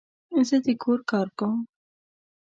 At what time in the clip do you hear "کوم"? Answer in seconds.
1.39-1.59